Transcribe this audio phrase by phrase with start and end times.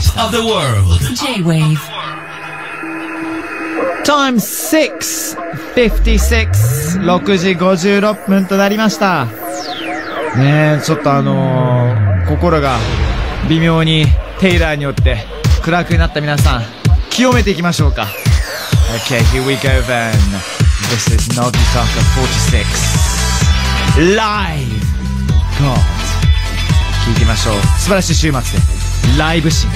[0.00, 0.98] Of the world.
[1.14, 1.78] J-Wave.
[4.02, 9.26] Time 6.56 6時56分となりました。
[10.36, 12.78] ねえ、ちょっとあのー、心が
[13.48, 14.06] 微妙に
[14.38, 15.26] テイラーによって
[15.62, 16.62] 暗くなった皆さん、
[17.10, 18.06] 清めていきましょうか。
[19.06, 20.12] Okay, here we go then.
[20.88, 21.84] This is Nogitaka
[23.96, 24.64] 46 Live!
[25.60, 25.76] God!
[27.06, 27.56] 聞いてみましょう。
[27.78, 28.79] 素晴らしい週末で。
[29.18, 29.66] ライブシ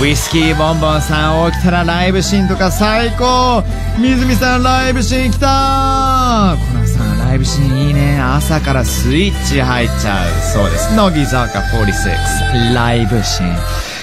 [0.00, 3.62] ウイスキーボンボンさん起きたらライブシーンとか最高
[3.98, 13.56] 水見さんライブシーン来たコナンさんライブシーンいいね朝からスイッチ入っちゃうそうです乃木坂46ライブシーン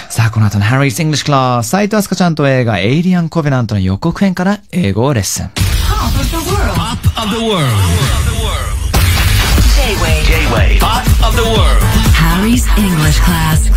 [0.10, 5.46] さあ、この後の Harry's English Class、斉藤飛鳥ちゃんと映画エイリアン・コベナントの予告編から英語をレッスン。
[5.48, 6.76] Pop of the world.
[6.76, 7.66] Pop of the world.
[9.76, 10.26] J-Wave.
[10.26, 10.80] J-Wave.
[10.80, 11.82] Pop of the world.
[12.14, 13.20] Harry's English.
[13.22, 13.74] Class.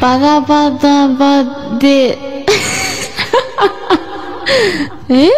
[0.00, 2.16] バラバラバで、
[5.08, 5.28] え？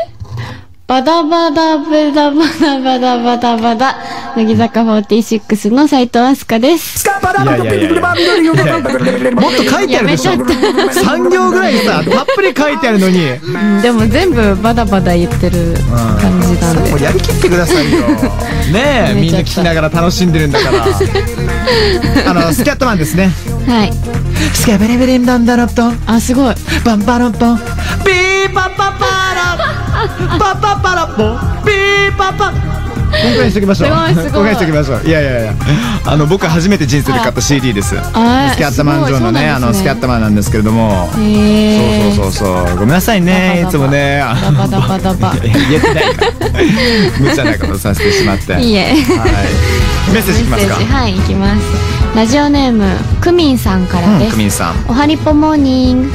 [0.86, 3.96] バダバダブダバダバダバダバダ。
[4.36, 7.06] 乃木坂46の斉藤飛鳥です。
[7.06, 9.30] いやいやいやいや。
[9.32, 10.32] もっと書いてあるでしょ。
[10.32, 10.56] やめちゃ
[11.02, 13.30] 3行ぐらいさたっぷり書いてあるのに。
[13.30, 15.74] うんでも全部バダバダ言ってる
[16.20, 16.90] 感じなんで。
[16.90, 18.00] もうやりきってくださいよ。
[18.72, 20.84] ねえみんな聞きながら楽しんでるんだから。
[22.28, 23.30] あのスキャットマンですね。
[23.66, 23.92] はい。
[24.54, 26.54] スキャベレベレンダンダラットあ、すごい。
[26.84, 29.58] バンバランポンピーパパパラ
[30.38, 33.88] パパパラポンピーパパ今回にしときましょう。
[33.88, 34.30] すごいすごい。
[34.30, 35.08] 今回にしときましょう。
[35.08, 35.54] いやいやいや。
[36.06, 37.90] あの僕初めて人生で買った CD です。
[37.96, 41.10] スあキャットマン上のねあのスキャットマンなんですけれども。
[41.12, 41.22] そう
[42.22, 42.76] そうそうそう。
[42.76, 44.22] ごめんなさいねいつもね。
[44.22, 46.04] ダバダ 言えてない
[47.20, 48.54] 無茶なことさせてしまって。
[48.54, 48.76] はいいい。
[48.76, 48.94] え。
[50.12, 50.74] メッセージいきますか？
[50.76, 51.99] はい、いきます。
[52.16, 52.84] ラジオネーム、
[53.20, 54.32] クミンさんからうんです。
[54.32, 54.74] クミンさん。
[54.88, 56.08] おはりぽモーニング、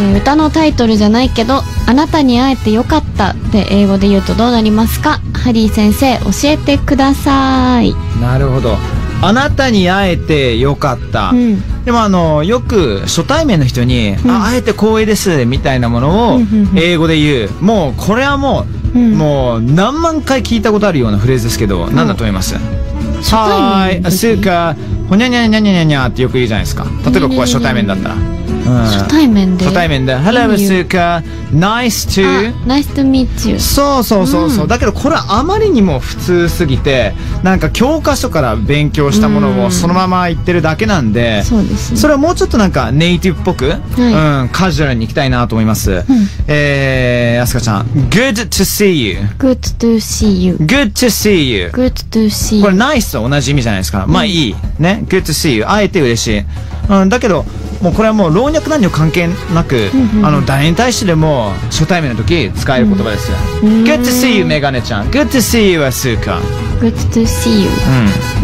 [0.00, 5.20] えー歌のタイトルじゃないけど「あなたに会えてよかった」で英語で言うとどうなりますか？
[5.32, 7.90] ハリー先生教えてください。
[7.90, 8.76] うんなるほど。
[9.20, 11.84] あなたに会えてよかった、うん。
[11.84, 14.30] でもあのよく初対面の人に「ん。
[14.30, 16.78] あ会えて光栄です」みたいなものをうんうんうん。
[16.78, 17.50] 英語で言う。
[17.60, 19.14] もうこれはもう、うん。
[19.14, 22.56] もう何万回聞いたことあるようなフレーズですけど、何だと思います？
[23.18, 24.76] 初対はーい、面の時スーカ
[25.08, 26.84] ほにゃにゃにゃにゃにゃにゃってよく言うじゃないですか。
[27.10, 28.37] 例えばここは初対面だったら。
[28.68, 28.76] うん。
[28.82, 29.64] 初対面で。
[29.64, 30.88] 初対面で、Hello スー。
[30.88, 31.22] カ
[31.52, 34.68] Nice あ to ナイスとミーチューそうそうそうそう、うん。
[34.68, 39.64] だけどこれはあまりにも普通すぎてなんか教科書から勉強したものうん。
[39.64, 41.98] をそのまま言ってるだけなんで、そうですね。
[41.98, 46.04] それはもうちょっとなんかネイティブっぽく、うん、カジュアルに行きたいなと思います、
[46.46, 52.60] えー、あすかちゃん Good to see you Good to see you Good to see you Good to see
[52.60, 54.06] これ you ナイスと同じ意味じゃないですか。
[54.06, 54.54] まあいい。
[54.78, 55.04] ね。
[55.08, 55.64] Good to see you.
[55.64, 56.44] 会えて嬉しい。
[56.88, 57.44] うん、だけど、
[57.82, 59.90] もうこれはもう老若男女関係なく、
[60.22, 63.36] あの、誰に対してでも初対面の時使える言葉ですよ。
[63.62, 65.08] Good to see you, メガネちゃん。
[65.10, 66.40] Good to see you, アスーカ。
[66.80, 67.68] Good to see you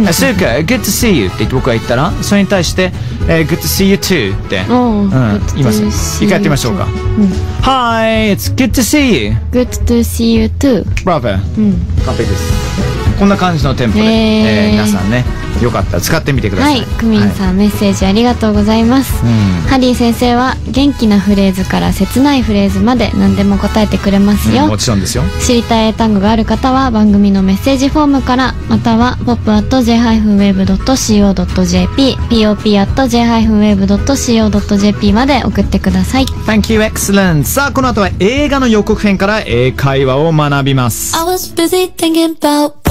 [0.08, 2.92] うスーカ、Good to see you って僕が言ったら、それに対して、
[3.28, 4.64] えー Good to see you too って。
[4.70, 5.10] おううん。
[5.54, 6.22] 言います。
[6.22, 6.86] 一回やってみましょうか。
[7.18, 9.30] you too Hi, it's good to see you.
[9.30, 11.38] うん Good to see you too Bravo.
[11.58, 11.74] うん。
[12.04, 12.52] 完璧です。
[13.18, 15.24] こんな感じのテンポで、えー皆さんね、
[15.62, 16.68] よかったら使ってみてくださ。
[16.68, 25.22] はいいクミンさん、メッセージありがとうございます、うんハリー先生は元気なフレーズから切ないフレーズまで何でも答えてくれますよ、うんもちろんですよ。
[25.40, 37.44] 知りたい英単語がある方は番組のメッセージフォームからまたは pop.j-wave.co.jp pop.j-wave.co.jp まで送ってください Thank you, excellent.
[37.44, 41.16] さあ、この後は映画の予告編から英会話を学びます。
[41.16, 42.83] I was busy thinking about.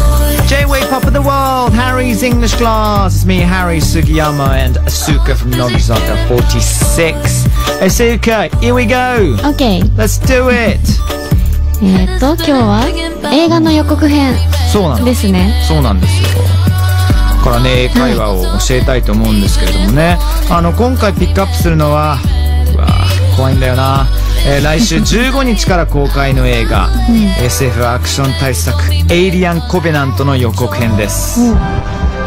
[0.47, 3.15] J-Way Pop of the World, Harry's English Class.
[3.15, 7.17] It's me, Harry Sugiyama and Asuka from Nogizaka 46.
[7.81, 9.35] Asuka, here we go.
[9.43, 10.79] OK Let's do it.
[11.81, 14.35] えー、っと今日は映画の予告編
[14.71, 16.29] そうなんですねそうなんですよ。
[17.37, 20.17] だからね、英会話を教えたいと思うんですけれどもね。
[20.49, 22.17] あの、今回ピックアップするのは、
[22.73, 24.07] うわぁ怖いんだよな。
[24.47, 26.89] えー来週15日から公開の映画、
[27.41, 28.77] SF アクション大作、
[29.09, 31.53] エイリアン・コベナントの予告編です。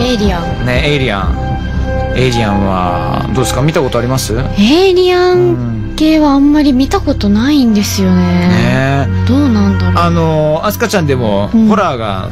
[0.01, 0.67] エイリアン。
[0.67, 2.17] ね、エイリアン。
[2.17, 3.61] エイリアンは、どうですか？
[3.63, 4.33] 見たことあります？
[4.35, 8.49] ねエイリアン系はあんまり見たことないんですよね。
[8.51, 11.69] えどうなんだろあの、アスカちゃんでも、うん。
[11.69, 12.31] ホラーが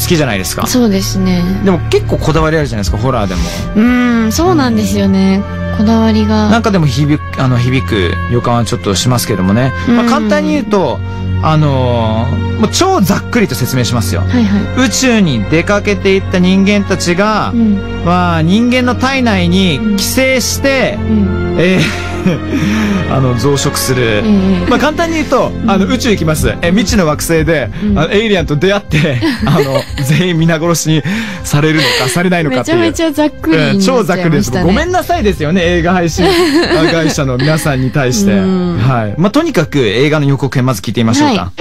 [0.00, 0.66] 好きじゃないですかう。
[0.68, 3.40] そうですねでも結構こだわりあるじゃないですか、ホラーでも。
[3.76, 3.82] う
[4.28, 5.42] んそうなんですよね
[5.78, 9.72] こだわりがなんかでも響く、あの、響く予感はちょっとしますけどもね。
[9.88, 10.98] まあ、うん簡単に言うと、
[11.42, 14.22] あのーもう超ざっくりと説明しますよ。
[14.22, 22.17] はいはい宇宙に出かけていった人間たちが、うんまあ、人間の体内に寄生して、うんえー
[23.10, 24.02] あの、増殖する。
[24.02, 26.54] ええまあ、簡単に言うと、あの、宇宙行きます。
[26.62, 31.02] え、未知の惑星で、うんあのエイリアンと出会って、 あの、全員皆殺しに
[31.44, 32.76] されるのか、されないのかめっていう。
[32.76, 34.50] ちゃめちゃざっくり超ざっくりです。
[34.50, 36.26] ごめんなさいですよね、映画配信
[36.92, 38.32] 会社の皆さんに対して。
[38.32, 39.14] うんはい。
[39.16, 41.52] まあ、とにかく映画の予告編まず聞いてみましょうか。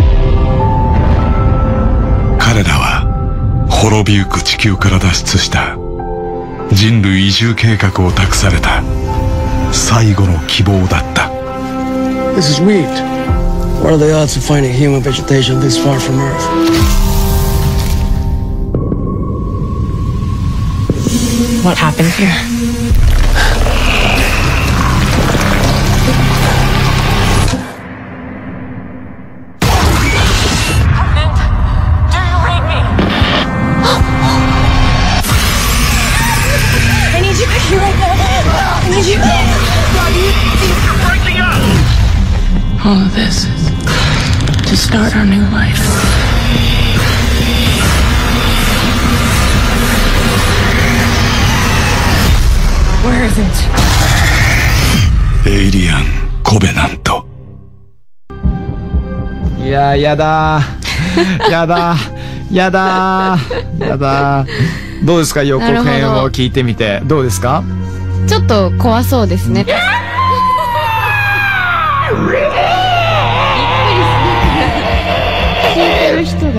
[2.39, 5.75] 彼らは滅びゆく地球から脱出した
[6.71, 8.81] 人類移住計画を託された
[9.72, 11.30] 最後の希望だった
[12.34, 12.86] This is wheat.
[13.82, 16.46] What are the odds of finding human vegetation this far from Earth?
[21.64, 22.85] What happened here?
[42.87, 43.69] All of this is
[44.69, 45.77] to start our new life.
[53.03, 53.45] Where is it?
[55.49, 56.05] エイリアン
[56.43, 57.27] コベナント
[59.59, 61.51] いやー、やだー。
[61.51, 62.55] やだー。
[62.55, 63.85] やだー。
[63.85, 65.05] やだー。
[65.05, 67.01] どうですか予告編を聞いてみて。
[67.03, 67.65] どうですか？
[68.29, 69.65] ちょっと怖そうですね。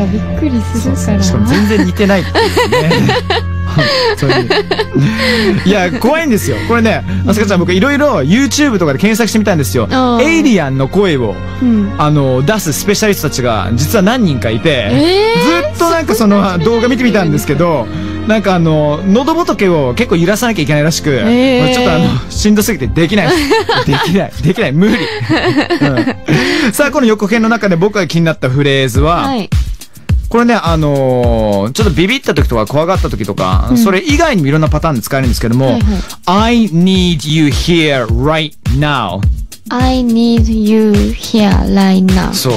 [0.09, 1.23] びっくりするから。
[1.23, 2.91] しかも全然似てないっていうね。
[5.65, 6.57] いや、怖いんですよ。
[6.67, 9.88] これね、あすかちゃん僕いろいろ YouTube とかで検索してみたんですよ
[10.21, 11.95] エイリアンの声を、うん。
[11.99, 17.87] あの、出すスペシャリストたちが実は何人かいて、えーずっとなんかその動画見てみたんですけど、
[18.27, 23.29] なんかあの、喉仏を結構揺らさなきゃいけないらしく、ーまあちょっとあの、しんどすぎてできない
[23.87, 24.33] で きない。
[24.43, 24.73] できない。
[24.73, 24.95] 無理。
[24.95, 24.97] う
[26.71, 29.49] んさあ、この予告編の中で僕が気になったフレーズは、はい。
[30.28, 35.82] これね、あのーちょっとビビった時とか怖がった時とか、それ以外にもいろんなパターンで使えるんですけども、はいはい
[36.26, 39.20] I need you here right now.
[39.70, 42.32] I need you here right now.
[42.32, 42.50] そ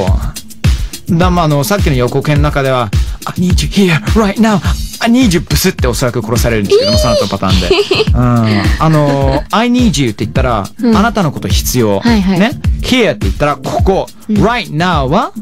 [1.10, 1.18] う。
[1.18, 2.90] だ、まあ、あの、さっきの予告編の中では、
[3.26, 4.60] I need you here right now.
[5.04, 7.70] I need you ブスっておそらく殺されるんですけども、その後のパターンで。
[8.14, 8.64] うん。
[8.80, 12.00] あの、I need you って言ったら、あなたのこと必要。
[12.00, 12.52] はいはいね
[12.82, 14.08] ？here って言ったら、ここ。
[14.30, 15.34] right now は、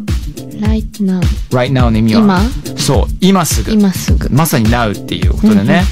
[0.61, 1.19] right now.
[1.51, 2.41] right now の意味は、今？
[2.77, 3.71] そう、今すぐ。
[3.71, 4.29] 今すぐ。
[4.29, 5.83] まさに now っていうことでね。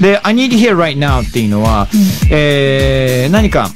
[0.00, 1.88] で、I need you here right now っていうのは、
[2.30, 3.70] えー、何か、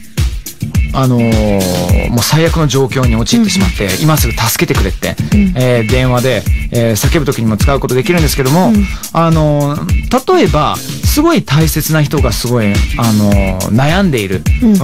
[0.93, 5.15] あのーもう最悪の状況に陥ってしまって、今すぐ助けてくれって、
[5.55, 6.43] えー電話で、
[6.73, 8.73] えー叫ぶ時にも使うことできるんですけども、
[9.13, 14.43] あのー例えば、すごい大切な人がすごい、あのー悩んでいる。
[14.63, 14.81] うん。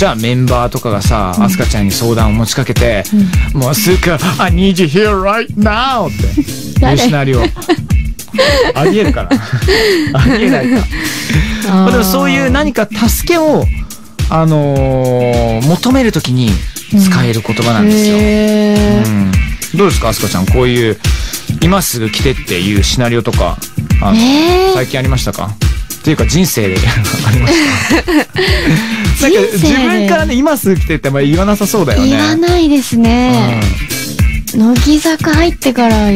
[0.00, 3.04] じゃあメンバーとかがさ、アスカちゃんに相談を持ちかけて、
[3.52, 7.42] もうすぐ、I need you here right now っていう誰シナリオ。
[8.74, 9.28] ありえるかな
[10.14, 10.76] ありえないか。
[11.68, 13.66] まあでもそういう何か助けを、
[14.30, 16.50] あのー求めるときに
[16.98, 18.16] 使える言葉なんですよ。
[18.16, 18.20] う
[19.10, 19.32] ん。
[19.74, 20.46] どうですか、あすかちゃん？
[20.46, 20.98] こういう、
[21.60, 23.58] 今すぐ来てっていうシナリオとか、
[24.00, 24.70] あのえ。
[24.70, 25.50] ー最近ありましたか？
[26.00, 28.32] っていうか人生でありましたなんか？
[29.18, 32.08] 人生で自分からね、今すぐ来てってまり言わなさそうだよね。
[32.08, 33.60] 言わないですね。
[34.54, 36.10] 乃木坂入ってから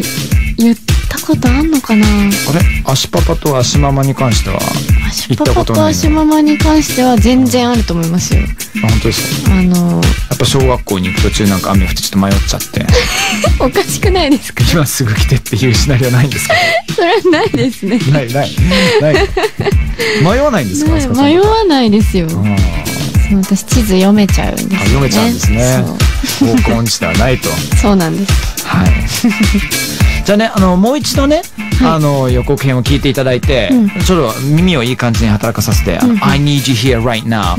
[2.95, 4.61] 足パパと足ママに関しては、
[5.09, 8.43] 足パパと足ママに関しては全然あると思いますよ。
[8.85, 9.53] あ本当ですか？
[9.53, 10.01] あの、や
[10.35, 12.87] っぱ小学校に行く途中なんか雨降ってちょっと迷っちゃって、
[13.59, 14.63] おかしくないですか？
[14.73, 16.55] 今すぐ来てっていうシナリオないんですか？
[16.95, 17.99] それはないですね。
[17.99, 18.51] ないない。
[19.01, 19.15] ない。
[20.23, 20.93] 迷わないんですか？
[21.23, 22.29] 迷わないですよ。
[23.43, 24.77] 私地図読めちゃうんですよね。
[24.77, 25.85] あ読めちゃうんですね。
[26.41, 27.49] 方向音痴ではないと。
[27.49, 28.33] そ うそうなんです。
[28.67, 28.93] はい。
[30.25, 31.43] じゃあねあのもう一度ね、
[31.83, 33.71] あの予告編を聞いていただいて、
[34.07, 37.57] ちょっと耳をいい感じに働かさせて「あの I need you here right now、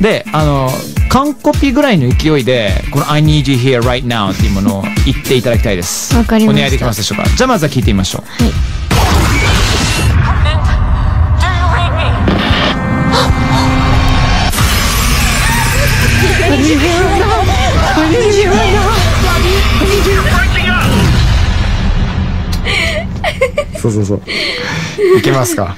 [0.00, 0.70] であの
[1.08, 6.14] 完コピぐらいの勢いでこの「I need you here right now」っていうものを言っていただきたいです。
[6.16, 6.58] わかりました。
[6.58, 7.28] お願いできますでしょうか？
[7.28, 8.42] じゃあまずは聞いてみましょう。
[8.42, 8.52] Do you
[23.90, 24.22] そうそうそ
[25.14, 25.76] ういけますか？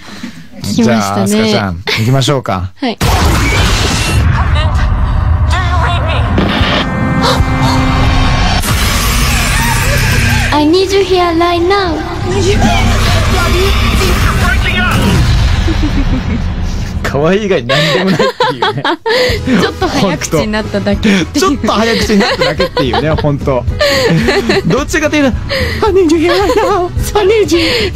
[0.62, 2.72] ねじゃあ、あすかちゃん、行きましょうか。
[2.76, 2.92] はい。
[2.92, 2.98] Me?
[10.52, 11.94] I need you here right now.
[17.34, 18.20] い以外何でもない
[18.54, 18.82] いうね。
[19.60, 21.58] ちょっと早口になっただけちょっ。
[21.58, 23.64] と早口になっただけっていうね、本当
[24.66, 26.90] どっちかというと、I need you here right now!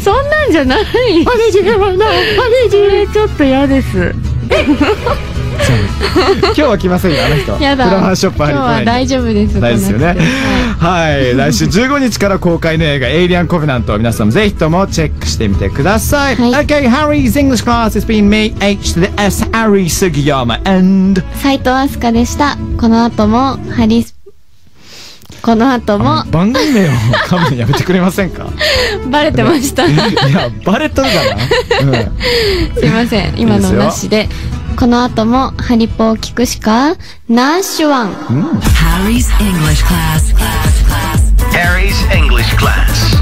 [0.02, 0.82] そんなんじゃない。
[0.82, 2.06] I need you here right now!
[2.08, 2.24] I
[2.68, 3.08] need you!
[3.12, 4.14] ちょっと嫌です。
[5.66, 7.52] 今日は来ませんよ、あの人。
[7.62, 7.84] やだ。
[7.84, 9.60] フラワーショップ今日は大丈夫です。
[9.60, 11.14] 大ですよねはい。
[11.14, 11.36] はい。
[11.36, 13.96] 来週15日から公開の映画、エイリアン・コベナント。
[13.96, 16.36] 皆さんもぜひともチェックしてみてください。
[16.36, 21.22] はい Okay, Harry's English class has been made H to the S, Harry Sugiyama, and...
[21.36, 22.56] 斉藤飛鳥でした。
[22.78, 24.14] この後も、ハリス、
[25.42, 26.92] この後も、番組名を
[27.26, 28.46] 噛むのやめてくれませんか？
[29.10, 29.86] バレてました。
[29.86, 33.34] いや、バレとるかな、うん、 すいません。
[33.36, 34.28] 今のなしで。
[34.78, 36.96] この後もハリポを聞くしか
[37.28, 39.88] ナッシュワン、ハリー・イン・ンリッシュ・
[42.58, 43.21] クラス